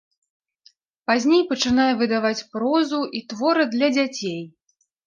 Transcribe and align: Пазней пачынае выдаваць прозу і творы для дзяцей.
Пазней 1.11 1.43
пачынае 1.53 1.87
выдаваць 2.01 2.45
прозу 2.57 3.05
і 3.21 3.25
творы 3.31 3.63
для 3.77 3.95
дзяцей. 3.99 4.41